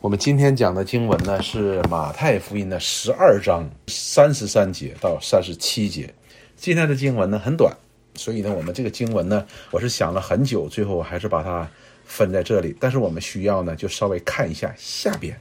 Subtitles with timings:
[0.00, 6.14] 我们今天讲的经文呢，是马太福音的十二章三十三节到三十七节。
[6.54, 7.76] 今天的经文呢很短，
[8.14, 11.68] 所以呢，我们这个经文呢，我是想了很久，最后我还是把它
[12.04, 12.76] 分在这里。
[12.78, 15.36] 但是我们需要呢，就稍微看一下下边，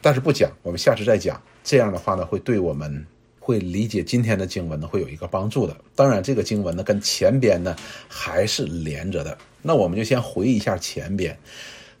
[0.00, 1.40] 但是不讲，我们下次再讲。
[1.62, 3.06] 这样的话呢，会对我们
[3.38, 5.76] 会理解今天的经文呢，会有一个帮助的。
[5.94, 7.76] 当然，这个经文呢，跟前边呢
[8.08, 9.38] 还是连着的。
[9.62, 11.38] 那我们就先回忆一下前边。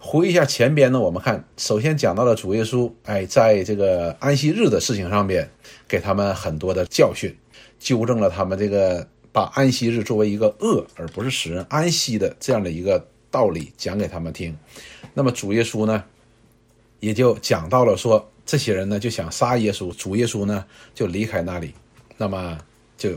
[0.06, 5.48] 回忆一下前边呢，我们看，首先讲到了主耶稣，哎，在这个安息日的事情上边，
[5.88, 7.34] 给他们很多的教训，
[7.78, 14.54] 纠正了他们这个把安息日作为一个恶而不是使人安息的这样的一个道理讲给他们听。
[15.14, 16.04] 那么主耶稣呢，
[17.00, 21.72] 也就讲到了说，这些人呢就想杀耶稣，主耶稣呢就离开那里，
[22.18, 22.58] 那么
[22.98, 23.12] 就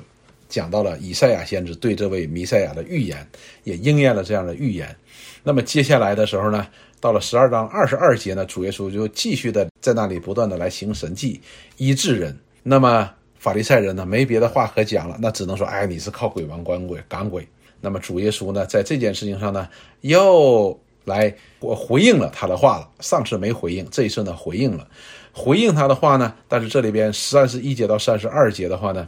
[0.49, 3.27] 讲到了以赛亚先知对这位弥赛亚的预言，
[3.63, 4.95] 也应验了这样的预言。
[5.43, 6.67] 那么接下来的时候呢，
[6.99, 11.41] 到了十二章二十二节呢，主耶稣就继续的在那里不断的来行神迹，
[11.77, 12.37] 医治人。
[12.63, 13.09] 那么
[13.39, 17.47] 法利赛人呢，没别的话可讲了，那只能说，哎，你是靠鬼王赶鬼赶鬼。
[17.79, 19.69] 那么主耶稣呢，在这件事情上呢，
[20.01, 22.89] 又来我回应了他的话了。
[22.99, 24.85] 上次没回应，这一次呢回应了，
[25.31, 29.07] 回应他的话呢，但是这里边三十一节到三十二节的话呢，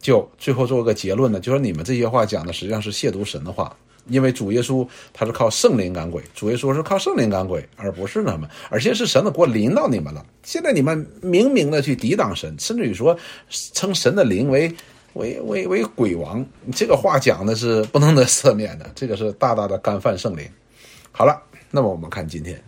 [0.00, 3.76] 就最后做个结论呢，就说你们这些话讲的实际上是亵渎神的话。
[4.08, 10.24] 因为主耶稣他是靠圣灵赶鬼，主耶稣是靠圣灵赶鬼，而不是他们，而且是神的国临到你们了。
[10.42, 13.16] 现在你们明明的去抵挡神，甚至于说
[13.50, 14.74] 称神的灵为
[15.12, 20.48] 为为为鬼王，这个话讲的是不能得赦免的，这个是大大的干犯圣灵。
[21.12, 21.40] 好了，
[21.70, 22.60] 那么我们看今天，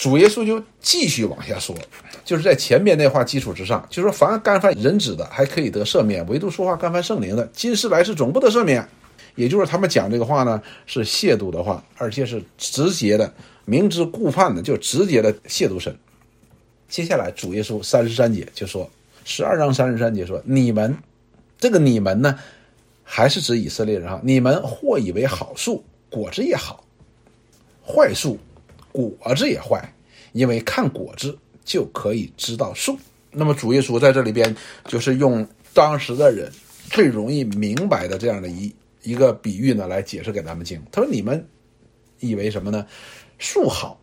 [0.00, 1.76] 主耶稣就继续往下说，
[2.24, 8.88] 就是在前面那话基础之上，就说凡干犯人子的还可以得赦免，唯独说话干犯圣灵的，今世来世总不得赦免。
[9.34, 13.30] 也就是他们讲这个话呢，是亵渎的话，而且是直接的、
[13.66, 15.94] 明知故犯的，就直接的亵渎神。
[16.88, 18.88] 接下来主耶稣三十三节就说，
[19.26, 20.96] 十二章三十三节说：“你们
[21.58, 22.38] 这个你们呢，
[23.04, 24.18] 还是指以色列人哈？
[24.24, 26.82] 你们或以为好树果子也好，
[27.86, 28.38] 坏树
[28.92, 29.94] 果子也坏，
[30.32, 32.98] 因为看果子就可以知道树。
[33.30, 34.54] 那么主耶稣在这里边
[34.86, 36.50] 就是用当时的人
[36.90, 40.78] 最容易明白的这样的一。”一个比喻呢，来解释给咱们听。
[40.92, 41.42] 他说：“你们
[42.18, 42.86] 以为什么呢？
[43.38, 43.98] 树好，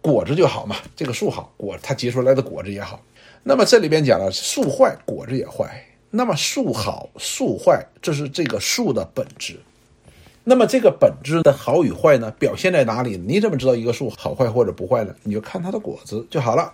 [0.00, 0.74] 果子就好嘛。
[0.96, 3.00] 这个树好，果它结出来的果子也好。
[3.44, 5.80] 那么这里边讲了，树坏，果子也坏。
[6.10, 9.60] 那么树好，树坏，这是这个树的本质。
[10.46, 13.16] 那么这个本质的好与坏呢，表现在哪里？
[13.16, 15.14] 你怎么知道一个树好坏或者不坏呢？
[15.22, 16.70] 你就看它的果子就好了。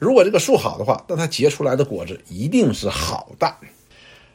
[0.00, 3.54] 如果这个树好的话，那它结出来的果子一定是好的。”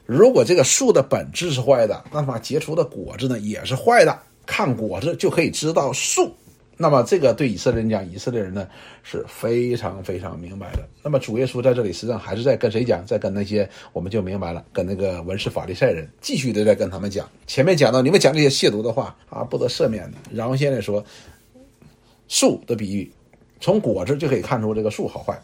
[0.07, 4.17] 如果这个树的本质是坏的，那么结出的果子呢也是坏的。
[4.45, 6.33] 看果子就可以知道树。
[6.77, 8.67] 那么这个对以色列人讲，以色列人呢
[9.01, 10.87] 是非常非常明白的。
[11.01, 13.03] 那么主耶稣在这里实际上还是在跟谁讲？
[13.05, 17.27] 在跟那些我们就明白了，跟那个文士法利赛人继续的在跟他们讲。
[17.47, 20.17] 前面讲到你们讲这些亵渎的话啊，不得赦免的。
[20.31, 21.03] 然后现在说
[22.27, 23.11] 树的比喻，
[23.59, 25.39] 从果子就可以看出这个树好坏。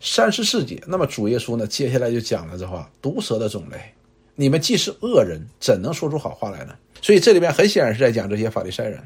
[0.00, 1.66] 三十四节，那么主耶稣呢？
[1.66, 3.78] 接下来就讲了这话：毒蛇的种类，
[4.34, 6.74] 你们既是恶人，怎能说出好话来呢？
[7.00, 9.00] 所以这里面很显然是在讲这些法利赛人，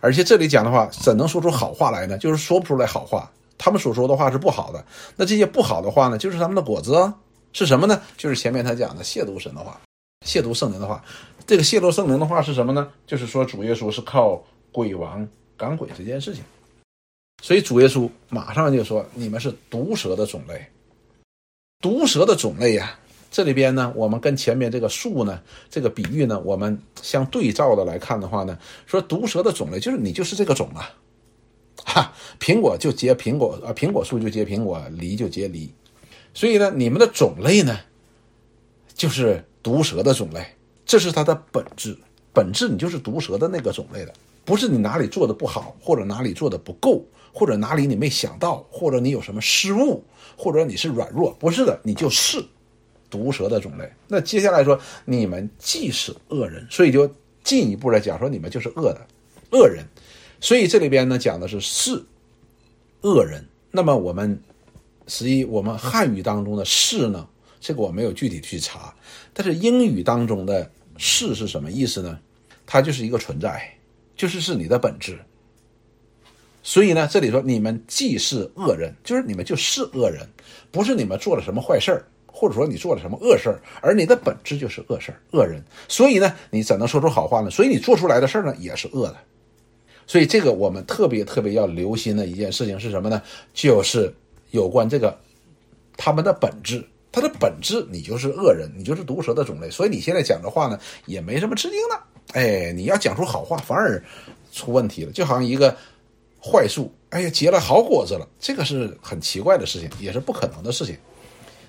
[0.00, 2.18] 而且这里讲的话，怎能说出好话来呢？
[2.18, 4.84] 就是说不出来好话，他们所说的话是不好的。
[5.16, 7.14] 那这些不好的话呢，就是他们的果子啊，
[7.52, 8.00] 是什么呢？
[8.16, 9.80] 就是前面他讲的亵渎神的话，
[10.26, 11.02] 亵渎圣灵的话。
[11.46, 12.90] 这个亵渎圣灵的话是什么呢？
[13.06, 15.26] 就是说主耶稣是靠鬼王
[15.56, 16.44] 赶鬼这件事情。
[17.42, 20.66] 所以主耶稣马上就说：“你们是毒蛇的种类，
[21.80, 22.98] 毒蛇的种类呀。
[23.30, 30.90] 这里边呢，我们跟前面这个树呢，这个比喻呢，我们相对照的来看的话呢，说毒蛇的种类就是你就是这个种啊，
[31.84, 35.72] 哈，苹果就结苹果啊，苹果树就结苹果，梨就结梨。
[36.32, 37.78] 所以呢，你们的种类呢，
[38.94, 40.44] 就是毒蛇的种类，
[40.86, 41.96] 这是它的本质，
[42.32, 44.12] 本质你就是毒蛇的那个种类的，
[44.44, 50.02] 不是你哪里做的不好，或者哪里做的不够。”或者哪里你没想到，或者你有什么失误，
[50.36, 52.42] 或者你是软弱，不是的，你就是
[53.10, 53.90] 毒蛇的种类。
[54.06, 57.10] 那接下来说，你们既是恶人，所以就
[57.42, 59.06] 进一步来讲说，你们就是恶的
[59.50, 59.84] 恶人。
[60.40, 62.04] 所以这里边呢讲的是是
[63.00, 63.44] 恶人。
[63.70, 64.40] 那么我们
[65.06, 67.28] 实际我们汉语当中的是呢，
[67.60, 68.94] 这个我没有具体去查，
[69.32, 72.18] 但是英语当中的是是什么意思呢？
[72.66, 73.74] 它就是一个存在，
[74.14, 75.18] 就是是你的本质。
[76.62, 80.28] 所以呢，这里说你们既是恶人，就是你们就是恶人，
[80.70, 82.04] 不是你们做了什么坏事儿，
[82.38, 85.60] 或者说你做了什么恶事儿，而你的本质就是恶事儿、恶人。
[85.88, 87.50] 所以呢，你怎能说出好话呢？
[87.50, 89.16] 所以你做出来的事儿呢，也是恶的。
[90.06, 93.20] 所以这个我们特别特别要留心的一件事情是什么呢？
[93.52, 94.14] 就是
[94.52, 95.18] 有关这个
[95.96, 99.68] 他们的本质，它的本质你就是恶人，你就是毒蛇的种类。
[99.68, 102.00] 所以你现在讲的话呢，也没什么吃惊的。
[102.34, 104.00] 哎，你要讲出好话，反而
[104.52, 105.10] 出问题了。
[105.10, 105.76] 就好像一个
[106.40, 110.96] 坏树，哎呀，结了好果子了，这个是很奇怪的事情，也是不可能的事情。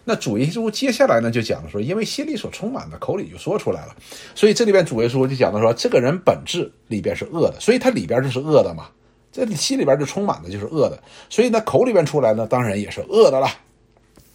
[0.09, 3.95] 那主耶稣接下来呢，就讲说，因为心里所充满的，口里就说出来了。
[4.33, 8.87] 所以这里边主耶稣就讲到说，这个人本质里边是恶的，所以他里边就是恶的嘛。
[9.31, 13.47] 这心里边就充满的就是恶的，所以呢，口里边出来呢，当然也是恶的了。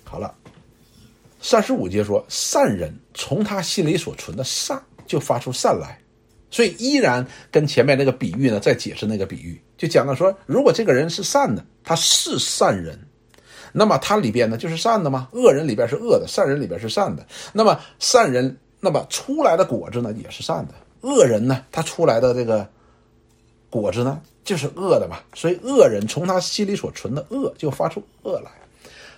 [0.05, 0.32] 好了，
[1.41, 5.99] 三十五节说，善人从他心里所存的善就发出善来。
[6.53, 12.97] 所以依然跟前面那个比喻呢，在解释那个比喻，就讲到说，如果这个人是善的，他是善人，
[13.76, 15.29] 那么他里边呢就是善的吗？
[15.32, 17.26] 恶人里边是恶的，善人里边是善的。
[17.53, 22.67] 那么善人那么出来的果子呢也是善的，恶人呢他出来的这个
[23.69, 25.19] 果子呢就是恶的嘛。
[25.35, 28.50] 所以恶人从他心里所存的恶就发出恶来。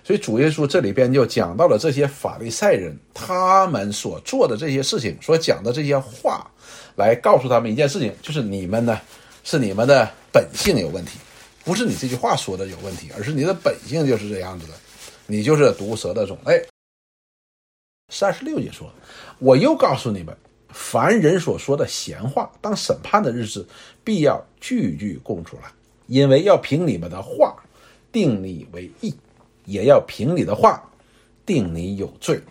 [0.03, 6.45] 所以主耶稣这里边就讲到了这些法利赛人他们所做的这些事情，所讲的这些话。
[6.95, 8.99] 来告诉他们一件事情，就是你们呢，
[9.43, 11.19] 是你们的本性有问题，
[11.67, 14.73] 不是你这句话说的有问题，而是你的本性就是这样子的，
[15.25, 16.65] 你就是毒蛇的种类。
[18.09, 18.89] 三十六节说
[19.37, 20.33] ：“我又告诉你们，
[20.69, 23.67] 凡人所说的闲话，当审判的日子，
[24.01, 25.63] 必要句句供出来，
[26.07, 27.61] 因为要凭你们的话
[28.13, 29.13] 定你为义，
[29.65, 30.81] 也要凭你的话
[31.45, 32.41] 定你有罪。”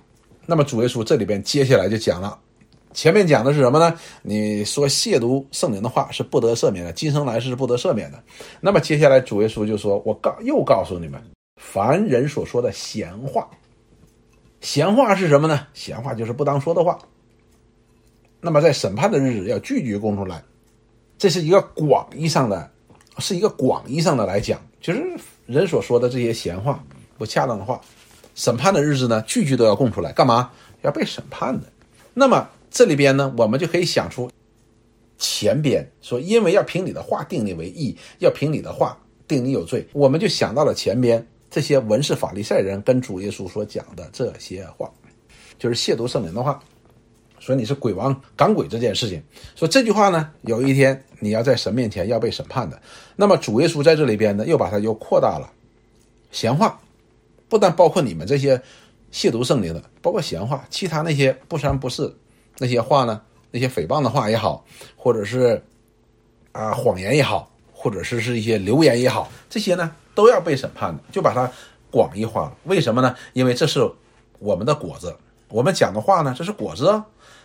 [0.44, 2.38] 那么主耶稣这里边接下来就讲了。
[2.96, 3.94] 前面讲的是什么呢？
[4.22, 8.18] 你说亵渎圣灵的话是不得赦免的，今生来世是不得赦免的。
[8.58, 11.22] 那么接下来主耶稣就说：“我告又告诉你们，
[11.60, 13.46] 凡人所说的闲话，
[14.62, 15.66] 闲话是什么呢？
[15.74, 16.98] 闲话就是不当说的话。
[18.40, 20.42] 那么在审判的日子要句句供出来，
[21.18, 22.70] 这是一个广义上的，
[23.18, 25.04] 是一个广义上的来讲，就是
[25.44, 26.82] 人所说的这些闲话、
[27.18, 27.78] 不恰当的话，
[28.34, 30.50] 审判的日子呢，句句都要供出来，干嘛？
[30.80, 31.66] 要被审判的。
[32.14, 32.48] 那么。
[32.76, 34.30] 这里边呢，我们就可以想出
[35.16, 44.92] 前边说，因为要凭你的话定你为义，要凭你的话定你有罪，我们就想到了前边这些文士法利赛人跟主耶稣所讲的这些话，
[45.58, 46.62] 就是亵渎圣灵的话，
[47.38, 49.22] 说你是鬼王赶鬼这件事情。
[49.54, 52.78] 说这句话呢，有一天你要在神面前要被审判的。
[53.16, 55.50] 那么主耶稣在这里边呢，又把它又扩大了，
[56.30, 56.78] 闲话
[57.48, 58.60] 不但包括你们这些
[59.10, 62.14] 亵渎圣灵的，包括闲话，其他那些不三不四。
[62.58, 63.20] 那些话呢？
[63.52, 64.62] 那些诽谤的话也好，
[64.96, 65.62] 或者是
[66.52, 71.50] 啊谎言也好，或者是是一些流言也好，这些呢都要被审判的，就把它
[71.90, 72.56] 广义化了。
[72.64, 73.16] 为什么呢？
[73.32, 73.90] 因为这是
[74.40, 75.16] 我们的果子，
[75.48, 77.02] 我们讲的话呢，这是果子，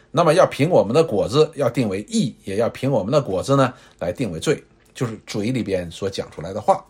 [0.10, 4.62] 那么要凭我们的果子要定为义，也要凭我们的果子呢来定为罪，
[4.94, 6.84] 就是嘴里边所讲出来的话。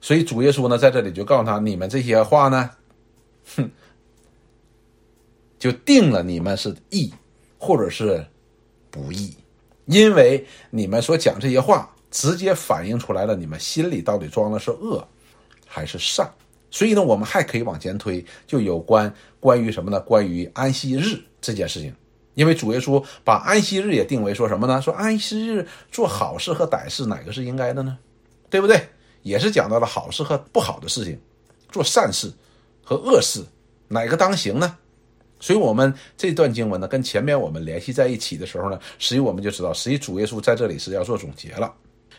[0.00, 2.70] 所以主耶稣呢在这里就告诉他：你们这些话呢，
[3.54, 3.70] 哼，
[5.60, 7.12] 就定了你们是义。
[7.64, 8.26] 或者是
[8.90, 9.36] 不义，
[9.84, 15.06] 因为你们所讲这些话，直接反映出来了你们心里到底装的是恶
[15.64, 16.28] 还是善。
[16.72, 20.00] 所以呢，我们还可以往前推，就有关关于什么呢？
[20.00, 21.94] 关于安息日这件事情。
[22.34, 24.82] 因为主耶稣把安息日也定为说什么呢？
[24.82, 27.96] 说安息日做好事和歹事哪个是应该的呢？
[28.50, 28.88] 对不对？
[29.22, 31.16] 也是讲到了好事和不好的事情，
[31.70, 32.32] 做善事
[32.82, 33.44] 和恶事
[33.86, 34.76] 哪个当行呢？
[35.42, 41.74] 所以，我们这段经文呢，跟前面我们联系在一起的时候呢，实际我们就知道，实际主耶稣在这里是要做总结了。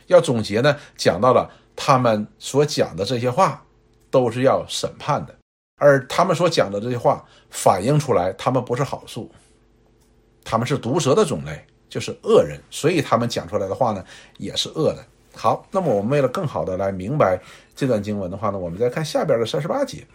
[0.07, 3.63] 要总结呢，讲到了他们所讲的这些话，
[4.11, 5.33] 都是要审判的，
[5.77, 9.31] 而他们所讲的这些话，反映出来他们不是好树，
[10.43, 14.03] 他们是毒蛇的种类，就是恶人，所以他们讲出来的话呢，
[14.37, 15.05] 也是恶的。
[15.33, 17.39] 好，那么我们为了更好的来明白
[17.73, 20.05] 这段经文的话呢，我们再看下边的三十八节。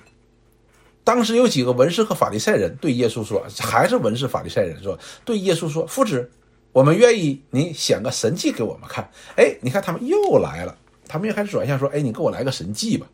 [1.09, 6.31] 当时有几个文士和法利赛人对耶稣说：“还是文士法利赛人说，对耶稣说，夫子，
[6.71, 10.77] 我们愿意你显个神迹给我们看。”哎，你看他们又来了，
[11.09, 13.07] 他们又开始转向说：“哎，你给我来个神迹吧。”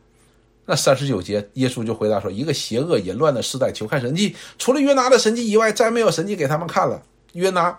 [0.67, 7.01] 那三十九节，耶稣就回答说：“一个邪恶淫乱的时代，求看神迹，除了约拿的神迹以外，再没有神迹给他们看了。
[7.35, 7.79] 约拿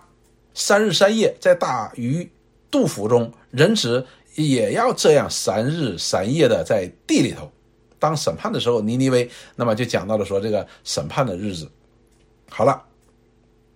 [0.54, 2.26] 三日三夜在大鱼
[2.70, 7.52] 肚腹中，人子也要这样三日三夜的在地里头。”
[7.98, 11.70] 当审判的时候，尼尼微，那么就讲到了说这个审判的日子。
[12.48, 12.82] 好了，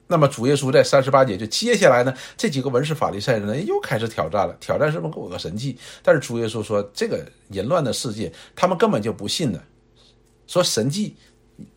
[0.07, 5.77] 那么主耶稣在三十八节就接下来呢，这几个文士法利赛人呢又开始挑战了，挑战什么给我个神迹。
[6.03, 9.63] 但是主耶稣说，这个淫乱的世界，他们根本就不信的，
[10.47, 11.17] 说神迹，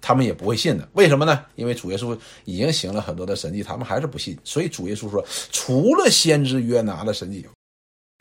[0.01, 0.87] 他们也不会信的。
[0.93, 1.45] 为什么呢？
[1.55, 4.37] 因为主耶稣已经行了很多的神迹，他们还是不信。
[4.43, 7.45] 所以主耶稣说，除了先知约拿的神迹，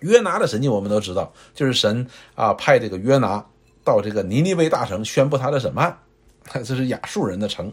[0.00, 3.44] 约拿的神迹我们都知道，就是神啊派这个约拿
[3.84, 5.96] 到这个尼尼微大城宣布他的审判，
[6.64, 7.72] 这是亚述人的城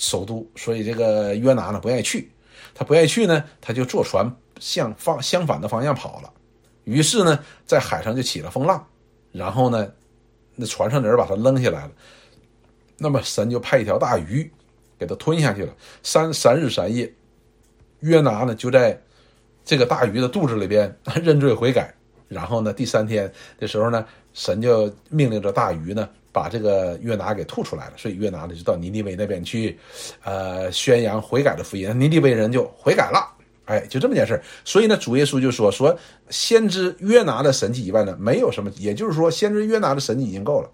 [0.00, 2.30] 首都，所以这个约拿呢不愿意去，
[2.74, 4.30] 他不愿意去呢，他就坐船
[4.60, 6.32] 向方相反的方向跑了，
[6.84, 8.86] 于是呢在海上就起了风浪，
[9.32, 9.90] 然后呢
[10.54, 11.92] 那船上的人把他扔下来了，
[12.96, 14.50] 那么神就派一条大鱼
[14.98, 17.12] 给他吞下去了，三三日三夜，
[18.00, 19.00] 约拿呢就在。
[19.64, 21.94] 这个大鱼的肚子里边 认罪悔改，
[22.26, 24.02] 然后呢，第三天的时候呢，
[24.38, 27.94] 神就命令着大鱼呢，把这个约拿给吐出来了。
[27.96, 29.76] 所以约拿呢就到尼尼微那边去，
[30.22, 31.88] 呃，宣扬悔改的福音。
[31.98, 33.18] 尼尼微人就悔改了，
[33.64, 35.98] 哎，就这么件事所以呢，主耶稣就说说，
[36.30, 38.70] 先知约拿的神迹以外呢，没有什么。
[38.76, 40.70] 也就是说，先知约拿的神迹已经够了。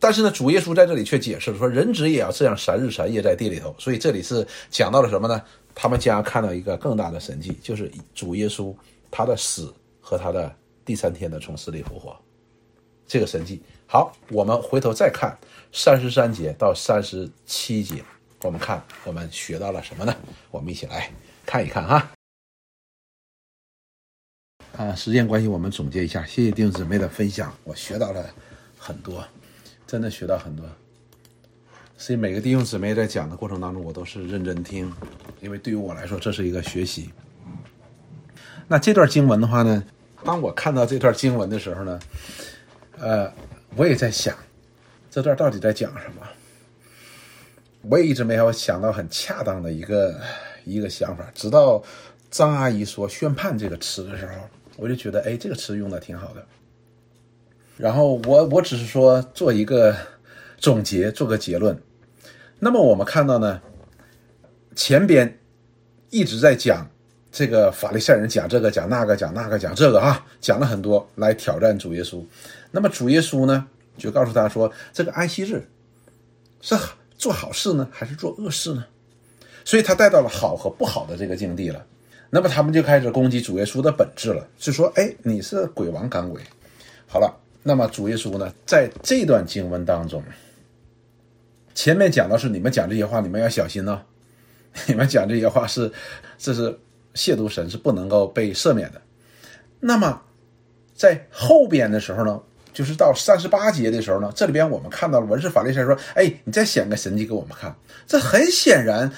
[0.00, 3.72] 但是呢，主耶稣在这里却解释说，人子也要这样三日三夜在地里头。
[3.78, 5.40] 所以这里是讲到了什么呢？
[5.78, 8.74] 他们将要看到一个更大的神迹，就是主耶稣
[9.10, 10.50] 他的死和他的
[10.86, 12.16] 第三天的从死里复活，
[13.06, 13.60] 这个神迹。
[13.88, 15.36] 好，我们回头再看
[15.72, 18.04] 三十三节到三十七节，
[18.42, 20.16] 我们看我们学到了什么呢？
[20.52, 21.10] 我们一起来
[21.44, 22.12] 看一看哈。
[24.76, 26.24] 啊，时间关系，我们总结一下。
[26.24, 28.24] 谢谢弟兄姊妹的分享，我学到了
[28.78, 29.26] 很多，
[29.86, 30.64] 真的学到很多。
[31.96, 34.92] 所以每个弟兄姊妹在讲的过程当中，我都是认真听，
[35.40, 37.10] 因为对于我来说这是一个学习。
[38.68, 39.82] 那这段经文的话呢，
[40.24, 42.00] 当我看到这段经文的时候呢，
[42.98, 43.32] 呃，
[43.76, 44.36] 我也在想，
[45.10, 46.22] 这段到底在讲什么？
[47.88, 50.20] 我也一直没有想到很恰当的一个
[50.64, 51.24] 一个想法。
[51.34, 51.80] 直到
[52.30, 54.32] 张阿姨说“宣判”这个词的时候，
[54.76, 56.44] 我就觉得，哎，这个词用的挺好的。
[57.76, 59.96] 然后我我只是说做一个
[60.58, 61.80] 总结，做个结论。
[62.58, 63.62] 那么我们看到呢，
[64.74, 65.38] 前边
[66.10, 66.90] 一直在讲
[67.36, 72.24] 这个法利赛人讲这个讲那个讲那个讲这个哈，讲了很多来挑战主耶稣。
[72.70, 73.66] 那么主耶稣呢，
[73.98, 75.68] 就告诉他说，这个安息日
[76.62, 76.74] 是
[77.18, 78.86] 做好事呢，还是做恶事呢？
[79.66, 81.84] 所以他带到了好和不好的这个境地了。
[82.30, 86.40] 那么他们就开始攻击主耶稣的本质了，就说：“哎，你是鬼王赶鬼。”
[87.06, 90.24] 好了，那么主耶稣呢，在这段经文当中。
[91.74, 94.00] 前面讲的是你们讲这些话，你们要小心呢。
[94.86, 95.92] 你们讲这些话是，
[96.38, 96.78] 这是
[97.16, 99.00] 亵渎神，是不能够被赦免的。
[99.80, 100.22] 那么，
[100.94, 102.40] 在后边的时候呢，
[102.72, 107.74] 就是到三十八节的时候呢，这里边我们看到了文士法利赛说：“哎，你再显个神迹给我们看。”
[108.06, 109.10] 这很显然，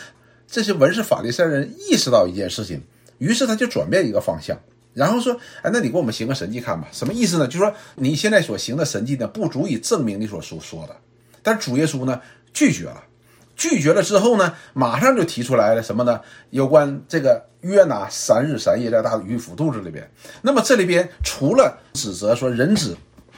[0.47, 2.83] 这些文士法利赛人意识到一件事情，
[3.19, 4.59] 于是他就转变一个方向，
[4.95, 7.47] 然后说：“哎，那你给我们行个神迹看吧。”什么意思呢？
[7.47, 10.97] 就是说你现在所行的神迹呢，不足以证明你所说说的。
[11.43, 12.21] 但是主耶稣呢？
[12.51, 13.05] 拒绝了，
[13.55, 16.23] 拒绝了之后呢，马上就提出来了什么呢？
[16.51, 20.11] 有关这个约拿三日三夜在大鱼腹肚子里边。
[20.43, 22.97] 那么这里边除了指责说人子，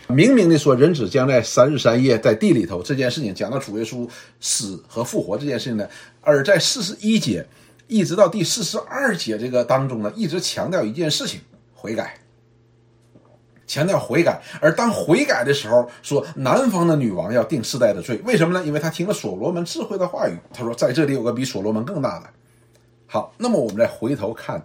[0.09, 4.09] 明明的说人子将在三日三夜在地里头这件事情，讲到主耶稣
[4.41, 5.89] 死和复活这件事情呢，
[6.21, 7.47] 而在四十一节
[7.87, 11.41] 一直到第四十二节这个当中呢，一直强调一件事情：
[11.75, 12.17] 悔改。
[13.67, 18.67] 强调悔改，而当悔改的时候，说南方的女王要定世代的罪，为什么呢？
[18.67, 20.37] 因为他听了所罗门智慧的话语。
[20.53, 22.27] 他说，在这里有个比所罗门更大的。
[23.13, 24.63] 好，那么我们再回头看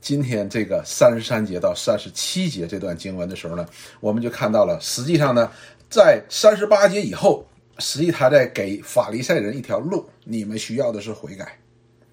[0.00, 3.64] 今天这个三十三节到三十七节这段经文的时候呢，
[4.00, 5.48] 我们就看到了，实际上呢，
[5.88, 7.46] 在三十八节以后，
[7.78, 11.56] 实际他在给法利赛人一条路，你们需要的是悔改，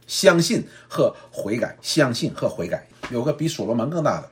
[0.05, 4.29] 相信和悔改，相信和悔改，有个比所罗门更大的。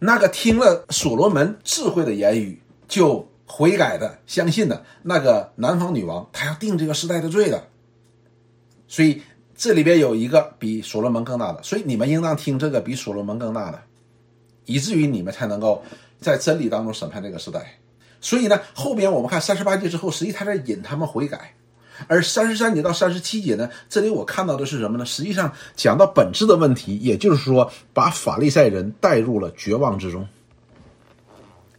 [0.00, 7.68] 那个听了所罗门智慧的言语就悔改的、相信的那个南方女王，她要定这个时代的罪的。
[8.86, 9.22] 所以
[9.56, 13.80] 这里边有一个比所罗门更大的，所以你们应当听这个比所罗门更大的，
[14.66, 15.82] 以至于你们才能够
[16.20, 17.78] 在真理当中审判这个时代。
[18.20, 21.54] 所以呢，后边我们看三十八节之后，实际他在引他们悔改。
[22.08, 25.04] 而三十三节到三十七节呢，这里我看到的是什么呢？
[25.06, 30.26] 实际上讲到本质的问题，也就是说，把法利赛人带入了绝望之中。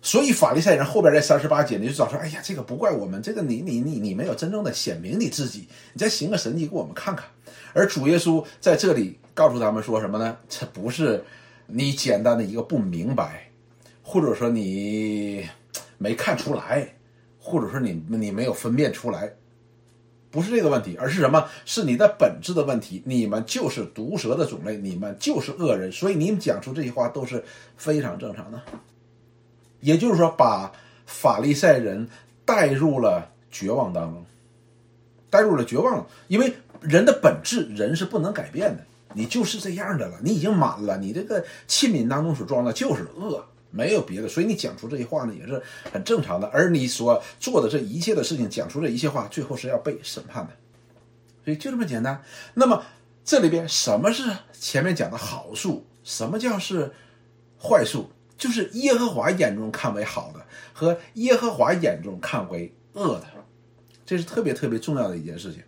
[0.05, 7.25] 所以法利赛人后边这三十八节你，就找说：“哎呀，这个不怪我们，这个你你你你没有真正的显明你自己，你再行个神迹给我们看看。”
[7.73, 10.37] 而主耶稣在这里告诉他们说什么呢？
[10.47, 11.25] 这不是
[11.65, 13.49] 你简单的一个不明白，
[14.03, 15.43] 或者说你
[15.97, 16.87] 没看出来，
[17.39, 19.33] 或者说你你没有分辨出来。
[20.29, 21.47] 不是这个问题，而是什么？
[21.65, 23.01] 是你的本质的问题。
[23.07, 27.43] 你们就是毒蛇的种类，你们就是恶人，所以你们讲出这些话都是
[27.75, 28.61] 非常正常的。
[29.85, 30.71] 也就是说，把
[31.05, 32.09] 法利赛人
[32.43, 34.25] 带入了绝望当中，
[35.29, 36.07] 带入了绝望。
[36.27, 38.83] 因为人的本质，人是不能改变的。
[39.13, 44.27] 你就是这样的了，你已经满了，你这个器皿当中所装的就是恶，没有别的。
[44.27, 45.61] 所以你讲出这些话呢，也是
[45.93, 46.47] 很正常的。
[46.47, 50.53] 而你所做的这一切的事情，讲出这一切话，最后是要被审判的。
[51.45, 52.23] 所以就这么简单。
[52.55, 52.83] 那么
[53.23, 54.23] 这里边什么是
[54.59, 55.85] 前面讲的好处？
[56.03, 56.91] 什么叫是
[57.61, 58.09] 坏处？
[58.37, 63.25] 就是耶和华眼中看为好的和耶和华眼中看为恶的，
[64.05, 65.61] 这是特别特别重要的一件事情。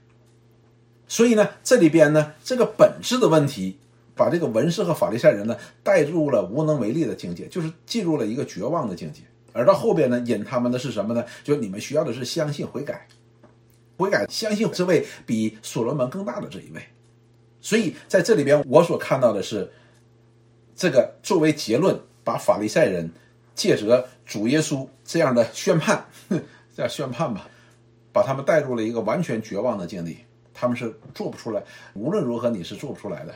[1.07, 3.77] 所以呢，这里边呢，这个本质的问题，
[4.13, 9.21] 把这个文士和法利赛人呢带入了无能为力的境界，就是进入了一个绝望的境界。
[9.53, 11.25] 而到后边呢，引他们的是什么呢？
[11.43, 13.07] 就你们需要的是相信悔改，
[13.97, 16.81] 悔改，相信这位比所罗门更大的这一位。
[17.59, 19.71] 所以在这里边，我所看到的是，
[20.75, 23.09] 这个作为结论，把法利赛人
[23.55, 26.05] 借着主耶稣这样的宣判，
[26.75, 27.47] 这样宣判吧，
[28.11, 30.17] 把他们带入了一个完全绝望的境地。
[30.53, 33.33] 他们是做不出来，无论如何你是做不出来的。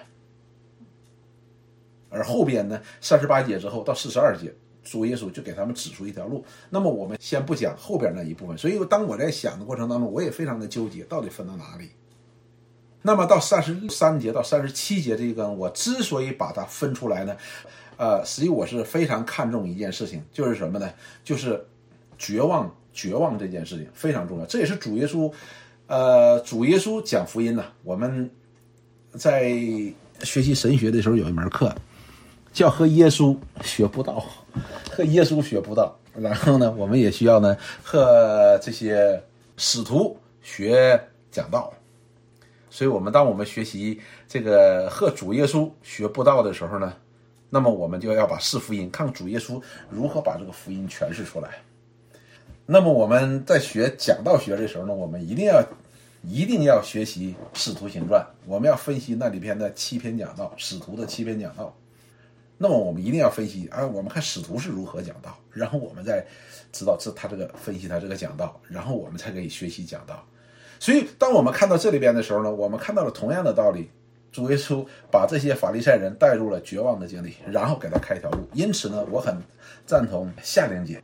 [2.10, 6.44] 而后边呢，三十八节之后到四十二节，主耶稣就给他们指出一条路。
[6.70, 8.58] 那么我们先不讲后边那一部分。
[8.58, 11.92] 所以当我在想的过程当中，我也非常的纠结，到底分到哪里。
[13.01, 17.36] 那么到三十三节到三十七节这一根，我之所以把它分出来呢，
[17.98, 20.88] 呃，实际我是非常看重一件事情，就是什么呢？
[21.24, 21.65] 就是
[22.17, 24.46] 绝望，绝望这件事情非常重要。
[24.46, 25.31] 这也是主耶稣。
[25.88, 28.29] 呃，主耶稣讲福音呢，我们
[29.13, 29.50] 在
[30.24, 31.74] 学习神学的时候有一门课，
[32.53, 34.24] 叫和耶稣学不道，
[34.89, 35.98] 和耶稣学不道。
[36.15, 39.22] 然后呢，我们也需要呢和这些
[39.58, 41.74] 使徒学讲道。
[42.72, 46.92] 所以，我们当我们学习这个和主耶稣学不道的时候呢，
[47.51, 49.62] 那么我们就要把四福音，看主耶稣
[49.92, 51.50] 如何把这个福音诠释出来。
[52.66, 55.63] 那么我们在学讲道学的时候呢，我们一定要。
[56.24, 61.75] 一定要学习《使徒行传》，我们要分析那里边的七篇讲道，使徒的七篇讲道。
[62.60, 66.24] 那么我们一定要分析啊，我们看使徒是如何讲道，然后我们再
[66.72, 70.24] 知道这他这个分析他这个讲道，然后我们才可以学习讲道。
[70.81, 73.87] 所以，当我们看到这里边的时候呢，我们看到了同样的道理：
[74.31, 78.39] 主耶稣把这些法利赛人带入了绝望的境地，然后给他开一条路。
[78.53, 79.37] 因此呢，我很
[79.85, 81.00] 赞同夏玲姐。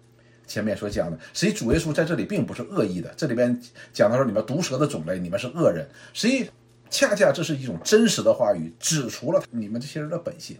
[0.47, 3.13] 前面所讲的，实际主耶稣在这里并不是恶意的。
[3.15, 3.55] 这里边
[3.93, 5.87] 讲到说，你们毒蛇的种类，你们是恶人。
[6.11, 6.49] 实际
[6.89, 10.57] 恰恰这是一种真实的话语，指出了你们这些人的本性。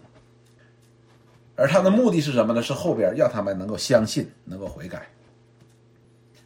[1.56, 2.62] 而他的目的是什么呢？
[2.62, 5.08] 是后边让他们能够相信，能够悔改。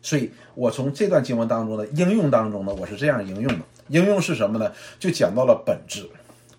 [0.02, 3.64] 所以我从这段经文当中的应用当中呢，我是这样应用的。
[3.88, 4.70] 应用是什么呢？
[4.98, 6.06] 就讲到了本质。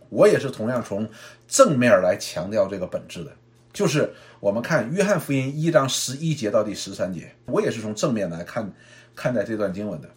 [0.10, 1.10] 我也是同样从
[1.48, 3.32] 正面来强调这个本质的。
[3.74, 8.72] 就是我们看约翰福音一章十一节到第十三节，我也是从正面来看
[9.16, 10.08] 看待这段经文的。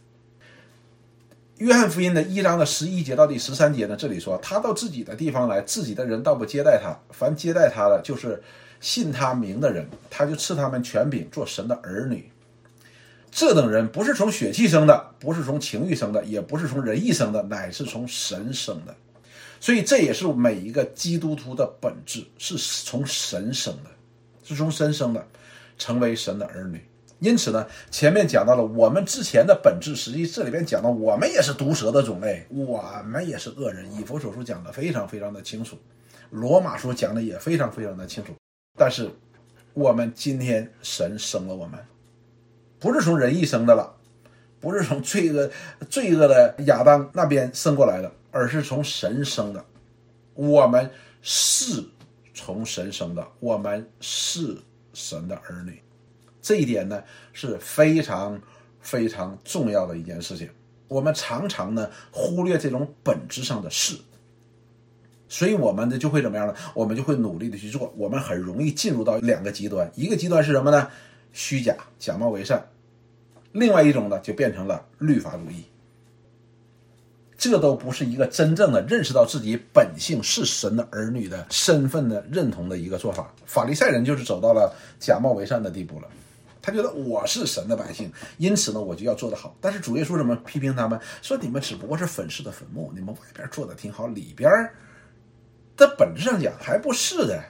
[1.57, 8.43] 约翰福音的一章的十一节到第十三节呢，这里说他到自己的地方来，自己的人倒不接待他，凡接待他的，就是
[8.79, 12.31] 信他名的人，他就赐他们权柄做神的儿女。
[13.31, 18.95] 这等人不是从血气生的，不是从情欲生的，也不是从人意生的，乃是从神生的。
[19.61, 23.91] 所以这也是每一个基督徒的本质，是从神生的，
[24.45, 25.27] 是从神生的，
[25.79, 26.81] 成为神的儿女。
[27.19, 33.91] 因此呢，前面讲到了我们之前的本质，实际这里边讲到我们也是毒蛇的种类，我们也是恶人。
[33.95, 35.79] 以佛所书讲的非常非常的清楚，
[36.29, 38.35] 罗马书讲的也非常非常的清楚。
[38.79, 39.11] 但是
[39.73, 41.81] 我们今天神生了我们，
[42.87, 43.93] 不是从人意生的了，
[44.61, 45.51] 不是从罪恶
[45.91, 48.13] 罪恶的亚当那边生过来的。
[48.31, 49.65] 而是从神生的，
[50.35, 50.91] 我们
[51.23, 51.83] 是
[52.35, 54.55] 从神生的，我们是
[54.93, 55.81] 神的儿女，
[56.43, 58.39] 这一点呢是非常
[58.79, 60.51] 非常重要的一件事情。
[60.89, 63.97] 我们常常呢忽略这种本质上的事，
[65.31, 66.55] 所以我们呢就会怎么样呢？
[66.75, 70.91] 我们就会努力的去做，我们很容易进入到两个极端，一个极端是什么呢？
[71.33, 72.61] 虚假、假冒为善；
[73.59, 75.65] 另外一种呢就变成了律法主义。
[77.39, 83.31] 这都不是一个真正的认识到自己本性是神的儿女的身份的认同的一个做法。
[83.45, 86.09] 法利赛人就是走到了假冒为善的地步了。
[86.63, 89.55] 他觉得我是神的百姓，因此呢，我就要做得好。
[89.61, 90.99] 但是主耶稣怎么批评他们？
[91.23, 94.51] 说你们只不过是粉饰的坟墓，你们外边做的挺好，里边
[95.77, 97.41] 的本质上讲还不是的。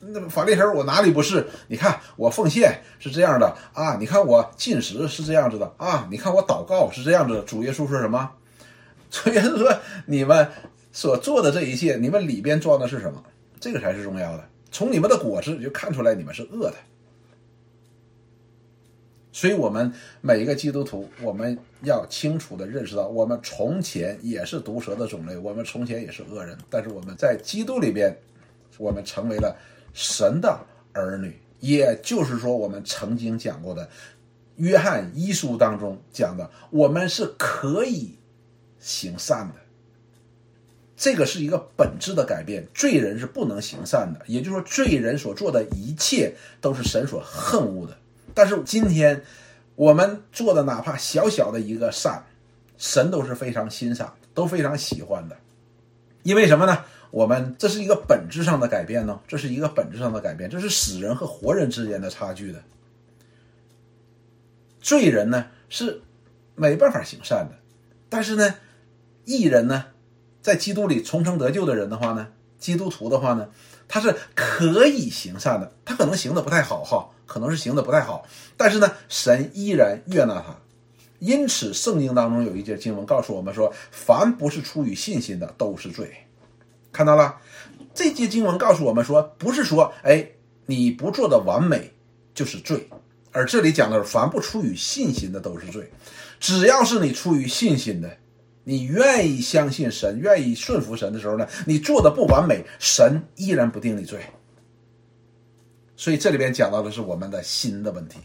[0.00, 1.46] 那法利赛人我哪里不是？
[1.68, 7.42] 你看我奉献是这样的啊，你看我进食是这样子的啊，你看我祷告是这样子的。
[7.42, 8.30] 主耶稣说什么？
[9.10, 10.48] 所以说，你们
[10.92, 13.22] 所做的这一切，你们里边装的是什么？
[13.60, 14.48] 这个才是重要的。
[14.70, 16.74] 从你们的果子就看出来，你们是恶的。
[19.32, 28.16] 所以，我们每一个基督徒，我们要清楚的认识到，我们从前也是毒蛇的种类，我们从前也是恶人，但是我们在基督里边，
[28.78, 29.56] 我们成为了
[29.92, 30.60] 神的
[30.92, 31.40] 儿女。
[31.60, 33.84] 也就是说，我们曾经讲过的
[34.56, 38.16] 《约翰一书》当中讲的，我们是可以
[38.78, 39.54] 行善的。
[40.96, 47.94] 这个是一个本质的改变，罪人是不能行善的，也就是说，罪人所做的一切都是神所恨恶的。
[48.32, 49.22] 但是今天
[49.74, 52.24] 我们做的哪怕小小的一个善，
[52.78, 55.36] 神都是非常欣赏，都非常喜欢的。
[56.22, 56.84] 因为什么呢？
[57.10, 62.62] 我们这是一个本质上的改变呢，这是一个本质上的改变，这是死人和活人之间的差距的。
[64.80, 66.02] 罪人呢是
[66.54, 67.58] 没办法行善的，
[68.08, 68.54] 但是呢，
[69.24, 69.86] 义人呢？
[70.42, 73.50] 在基督里重生得救的人的话呢，基督徒的话呢，
[73.88, 75.70] 他是可以行善的。
[75.84, 80.56] 他可能行的不太好哈，可能是行的不太好，但是呢，神依然悦纳他。
[81.18, 86.10] 因此，圣经当中有一节经文告诉我们说：“凡不是出于信心的，都是罪。”
[86.92, 87.40] 看到了，
[87.94, 90.26] 这节经文告诉我们说，不是说哎
[90.66, 91.92] 你不做的完美
[92.34, 92.88] 就是罪，
[93.32, 95.90] 而这里讲的是凡不出于信心的都是罪。
[96.38, 98.16] 只要是你出于信心的。
[98.62, 101.48] 你愿意相信神，愿意顺服神的时候呢？
[101.66, 104.20] 你做的不完美，神依然不定你罪。
[105.96, 108.18] 所以这里边讲到的是我们的心的问题。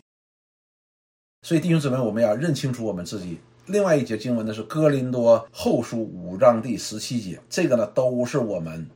[1.41, 3.39] 所以弟兄姊妹，我们要认清楚我们自己。
[3.67, 8.88] 另外一节经文呢是哥林多后书五章第十七节，这个呢都是我们，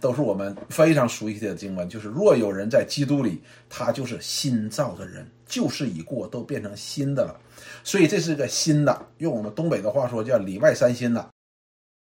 [0.00, 1.88] 都是我们非常熟悉的经文。
[1.88, 7.34] 就是若有人在基督里，他就是新造的人，旧事已过，都变成新的了。
[7.82, 11.26] 所以这是个新的，用我们东北的话说叫里外三新的，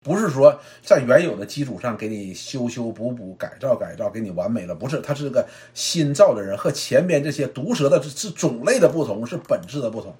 [0.05, 10.15] 不是说在原有的基础上给你修修补补、改造改造，给你完美了，不是，他是个新造的人，和前边这些毒蛇的是种类的不同，是本质的不同，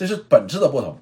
[0.00, 0.96] 这是本质的不同，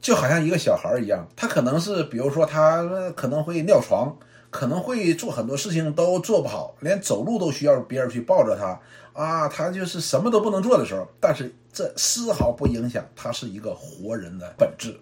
[0.00, 2.82] 就好像一个小孩一样，他可能是，比如说他
[3.14, 4.16] 可能会尿床。
[4.48, 8.80] 可能会做很多事情都做不好，连走路都需要别人去抱着他
[9.12, 11.06] 啊，他就是什么都不能做的时候。
[11.20, 14.98] 但是这丝毫不影响他是一个活人的本质。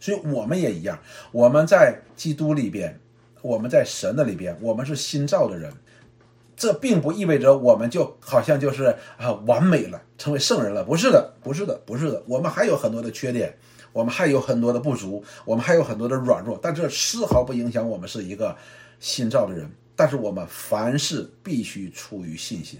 [0.00, 0.98] 所以我们也一样，
[1.30, 2.98] 我们在基督里边，
[3.40, 5.72] 我们在神的里边，我们是新造的人。
[6.56, 10.82] 这并不意味着我们就好像就是啊完美了，成为圣人了。
[10.82, 13.54] 不是的，不是的，不是的，我们还有很多的缺点。
[13.92, 18.54] 我们还有很多的不足，我们还有很多的软弱，但这丝毫不影响我们是一个
[19.00, 19.70] 新造的人。
[19.94, 22.78] 但是我们凡事必须出于信心。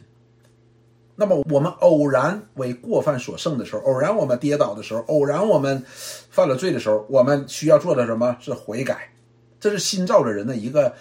[1.15, 5.83] 那么我们偶然为过犯所胜的时候，偶然我们跌倒的时候，偶然我们
[6.31, 9.11] 犯了罪的时候，我们需要做的什么是悔改？
[9.59, 10.95] 这是新造的人的一个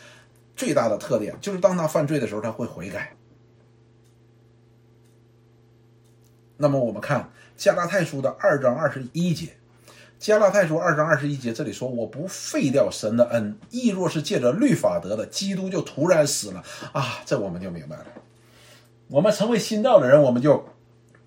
[0.55, 3.15] 最大的特点，就是当他犯罪的时候，他会悔改。
[6.57, 9.49] 那么我们看加拉太书的二章二十一节。
[10.17, 16.63] 加拉太书二章二十一节，这里说：“我不废掉神的恩，亦若是借着律法得的，基督就突然死了
[16.93, 18.05] 啊！”这我们就明白了。
[19.09, 20.65] 我们成为新造的人，我们就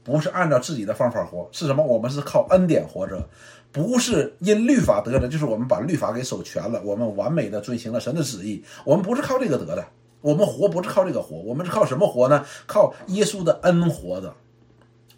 [0.09, 1.85] 不是按照自己的方法活，是什么？
[1.85, 3.29] 我们是靠恩典活着，
[3.71, 8.65] 不是因律法得的，就是我们把律法给守全了，我们完美的遵行了神的旨意。
[8.87, 9.85] 我们不是靠这个得的，
[10.23, 12.43] 我们活不是靠这个活，我们是靠什么活呢？
[12.67, 14.35] 靠耶稣的恩活的。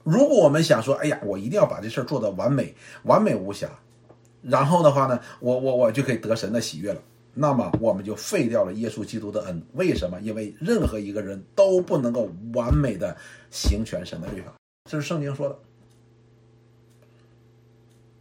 [0.03, 2.75] 如果我们想说，哎呀，我一定要把这事儿做得完美、
[3.05, 3.69] 完美无瑕，
[4.43, 7.01] 然后的话呢，我我我就可以得神的喜悦了。
[7.33, 9.63] 那么我们就废掉了耶稣基督的恩。
[9.75, 10.21] 为什么？
[10.21, 13.17] 因为任何一个人都不能够完美的
[13.51, 14.53] 行全神的律法，
[14.85, 15.59] 这是圣经说的。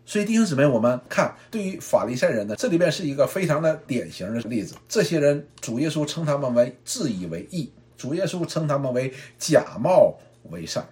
[0.06, 4.76] 所以弟兄姊妹，我们看对于法利赛人呢，这里边是一个非常的典型的例子。
[4.88, 10.18] 这些人，主耶稣称他们为自以为义，主耶稣称他们为假冒
[10.50, 10.88] 为善。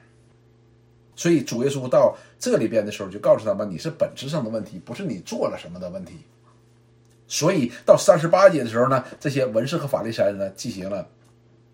[1.15, 6.17] 所以主耶稣到这里边的时候，就告诉他们：“你是本质上的问题，不是你做了什么的问题。”
[7.27, 11.09] 所以到三十八节的时候呢，这些文士和法利赛人呢进行了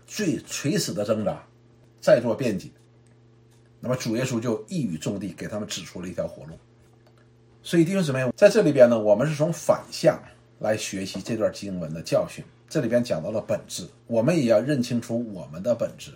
[0.08, 1.46] 最垂死的挣扎，
[2.00, 2.70] 再做辩解。
[3.86, 6.58] 那么主耶稣就一语中的给他们指出了一条活路。
[7.62, 10.18] 所以弟兄姊妹，在这里边呢，我们是从反向
[10.60, 12.42] 来学习这段经文的教训。
[12.70, 16.12] 这里边讲到了本质，我们也要认清楚我们的本质，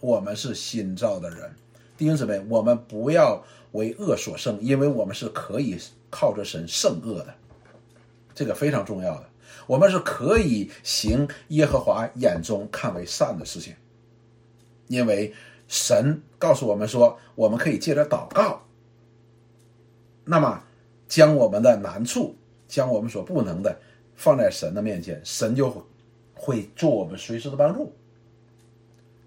[0.00, 1.50] 我们是新造的人。
[1.96, 3.42] 弟兄姊妹，我们不要
[3.72, 5.78] 为恶所胜，因为我们是可以
[6.10, 7.34] 靠着神胜恶的，
[8.34, 9.26] 这个非常重要的。
[9.66, 13.74] 我们是可以行耶和华眼中看为善的事情，
[14.86, 15.32] 因为
[15.68, 18.62] 神告诉我们说，我们可以借着祷告，
[20.24, 20.64] 那么
[21.06, 22.34] 将我们的难处，
[22.66, 23.78] 将我们所不能的
[24.16, 25.86] 放在神的面前，神就
[26.34, 27.92] 会做我们随时的帮助，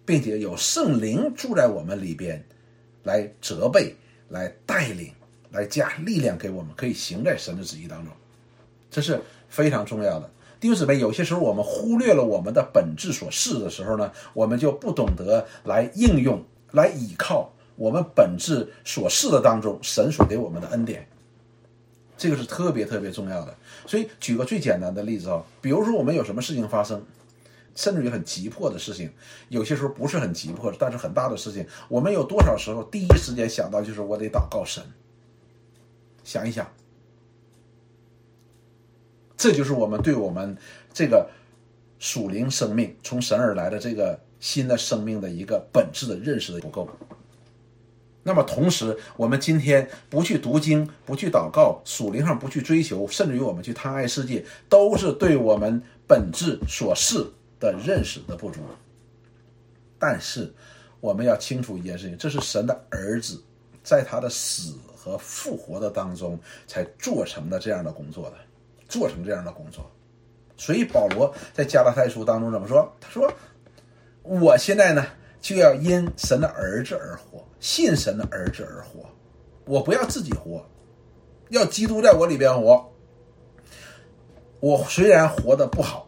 [0.05, 2.43] 并且有圣灵住在我们里边。
[3.03, 3.95] 来责备、
[4.29, 5.11] 来带领、
[5.49, 8.13] 来加力量给我们，可以行在神的旨意当中，
[8.91, 10.29] 这是非常重要的。
[10.61, 21.07] 弟兄姊妹，有些时候我们忽略了我们的本质所示的时候呢，我们就不懂得来应用、来倚靠我们本质所示的当中神所给我们的恩典，
[22.15, 23.57] 这个是特别特别重要的。
[23.87, 27.03] 所以，举个最简单的例子啊，比如说我们有什么事情发生，
[27.73, 29.11] 甚至于很急迫的事情，
[29.49, 34.83] 有些时候不是很急迫，但是很大的事情，我们有多少时候第一时间想到就是我得祷告神？
[36.23, 36.71] 想一想。
[39.41, 40.55] 这就是我们对我们
[40.93, 41.27] 这个
[41.97, 46.87] 属灵生命从神而来的这个新的生命的一个本质的认识的不够。
[48.21, 57.25] 那么同时，我们今天不去读经、不去祷告、属灵上不去追求，甚至于我们去贪爱世界，都是对我们本质所示
[57.59, 58.59] 的认识的不足。
[59.97, 60.53] 但是，
[60.99, 63.41] 我们要清楚一件事情：这是神的儿子
[63.83, 68.35] 在他的死和复活的当中才做成的这样的工作的。
[68.91, 69.89] 做成这样的工作，
[70.57, 72.91] 所以保罗在加拉太书当中怎么说？
[72.99, 73.31] 他说
[74.21, 75.05] ：“我现在呢，
[75.39, 79.09] 就要因神的儿子而活，信神的儿子而活。
[79.65, 80.61] 我不要自己活，
[81.51, 82.85] 要基督在我里边活。
[84.59, 86.05] 我虽然活得不好，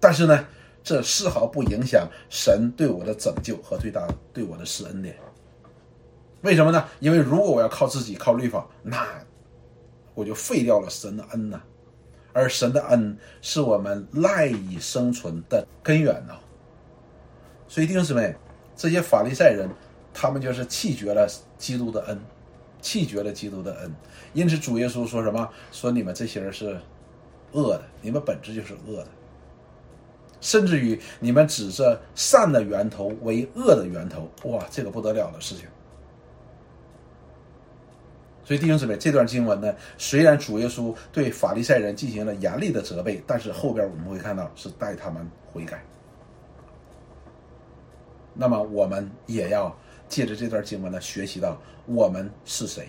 [0.00, 0.46] 但是呢，
[0.82, 5.10] 这丝毫不影响神对我的拯救和最大对我的施恩的。
[6.40, 6.88] 为什么呢？
[7.00, 9.06] 因为如果我要靠自己靠律法，那……
[10.14, 11.60] 我就废掉了神的恩呐，
[12.32, 16.38] 而神的恩是我们赖以生存的根源呐。
[17.68, 18.34] 所以弟兄姊妹，
[18.76, 19.68] 这些法利赛人，
[20.12, 22.20] 他们就是弃绝了基督的恩，
[22.82, 23.94] 弃绝了基督的恩。
[24.32, 25.48] 因此主耶稣说什么？
[25.72, 26.80] 说你们这些人是
[27.52, 29.08] 恶的，你们本质就是恶的，
[30.40, 35.66] 甚至于你们指着善的源头为恶的源头，哇，这个不得了的事情。
[38.50, 45.80] 所以弟兄姊妹，这段经文呢，虽然主耶稣对法利赛人进行了严厉的责备，但是后边我们会看到是带他们悔改。
[48.34, 49.72] 那么我们也要
[50.08, 52.88] 借着这段经文呢，学习到我们是谁，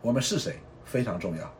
[0.00, 1.52] 我们是谁非常重要。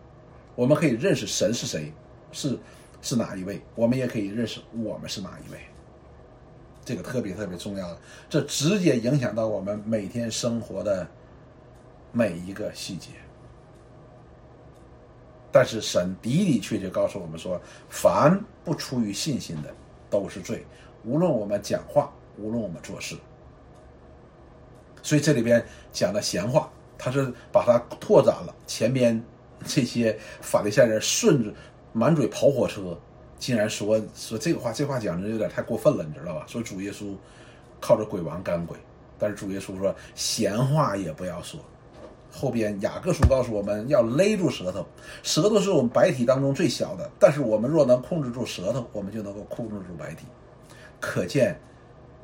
[0.54, 1.92] 我们可以认识神是谁，
[2.30, 2.56] 是
[3.02, 5.58] 是哪一位，我们也可以认识我们是哪一位。
[6.84, 7.98] 这个特别特别重要的，
[8.30, 11.04] 这直接影响到我们每天生活的
[12.12, 13.08] 每一个细节。
[15.54, 19.72] 但是神的的确确告诉我们说，凡不出于信心的，
[20.10, 20.66] 都是罪。
[21.04, 23.14] 无论我们讲话，无论我们做事。
[25.00, 28.52] 所以这里边讲的闲话，他是把它拓展了。
[28.66, 29.22] 前边
[29.64, 31.54] 这些法利赛人顺着
[31.92, 32.98] 满嘴跑火车，
[33.38, 36.44] 竟然说说这个话，这话讲的有点太过分了，你知道吧？
[36.48, 37.14] 说主耶稣
[37.80, 38.76] 靠着鬼王干鬼，
[39.20, 41.60] 但是主耶稣说闲话也不要说。
[42.36, 44.84] 后边雅各书告诉我们要勒住舌头，
[45.22, 50.26] 舌头是我们白体当中最小的，但是我们若能控制住舌头，我们就能够控制住白体。
[50.98, 51.56] 可见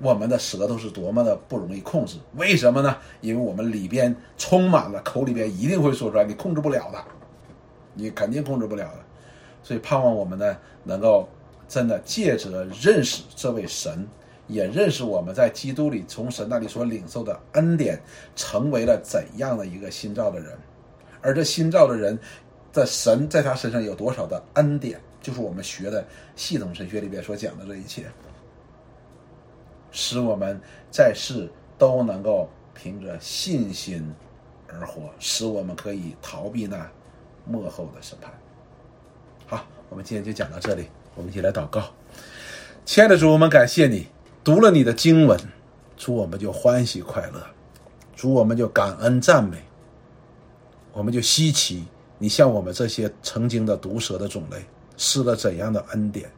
[0.03, 2.16] 我们的舌头是多么的不容易控制。
[2.35, 2.96] 为什么呢？
[3.20, 6.99] 因为我们里边充满了，口里边一定会说出来，你控制不了的，
[7.94, 8.99] 你肯定控制不了的。
[9.62, 11.29] 所以盼望我们呢，能够
[11.68, 14.09] 真的借着认识这位神。
[14.51, 18.01] 也认识我们在基督里从神那里所领受的恩典，
[18.35, 20.59] 成为了怎样的一个新造的人，
[21.23, 22.19] 而这新造的人
[22.73, 28.05] 的神在他身上有多少的恩典，就是我们学的系统神学里边所讲的这一切，
[29.93, 30.61] 使我们
[30.91, 34.13] 在世都能够凭着信心
[34.69, 36.91] 而活，使我们可以逃避那
[37.45, 38.33] 幕后的审判。
[39.47, 41.83] 好，我们今天就讲到这里，我们一起来祷告，
[42.85, 44.07] 亲爱的主，我们感谢你。
[44.42, 45.38] 读了你的经文，
[45.98, 47.44] 主我们就欢喜快乐，
[48.16, 49.62] 主我们就感恩赞美，
[50.92, 51.85] 我们就稀奇
[52.16, 54.64] 你向我们这些曾经的毒蛇的种类
[54.96, 56.31] 施了怎样的恩典，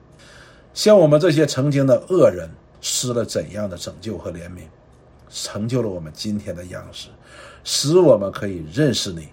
[0.74, 4.62] 向我们这些曾经的恶人施了怎样的拯救和怜悯，
[5.30, 7.08] 成就了我们今天的样式，
[7.62, 9.28] 使我们可以认识你，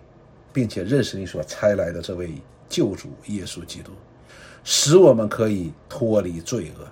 [0.54, 2.36] 并且认识你所差来的这位
[2.70, 3.92] 救主耶稣基督，
[4.64, 6.86] 使我们可以脱离罪恶。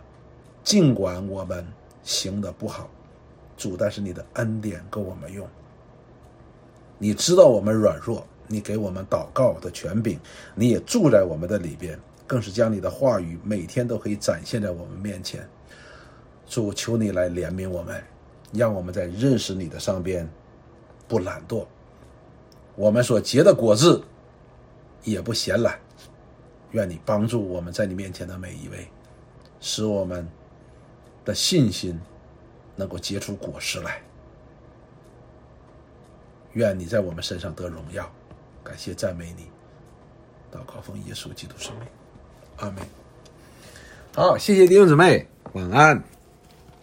[0.68, 1.66] 尽管我们
[2.04, 2.90] 行的不好，
[3.56, 5.48] 主，但是你的恩典够我们用。
[6.98, 10.20] 你知道我们软弱，你给我们祷告的权柄，
[10.56, 15.48] 你也住在我们的里边，更是将你的话语每天都可以展现在我们面前。
[16.46, 18.04] 主，求你来怜悯我们，
[18.52, 20.30] 让我们在认识你的上边
[21.08, 21.66] 不懒惰，
[22.76, 24.04] 我们所结的果子
[25.06, 25.80] 也不闲懒。
[26.72, 28.86] 愿你帮助我们在你面前的每一位，
[29.62, 30.28] 使我们。
[31.28, 32.00] 的信心
[32.78, 34.02] 能够结出果实来，
[36.54, 38.10] 愿你在我们身上得荣耀。
[38.64, 39.52] 感谢赞美你，
[40.50, 41.88] 祷告奉耶稣基督圣名，
[42.60, 42.78] 阿门。
[44.16, 46.17] 好，谢谢弟兄姊妹，晚安。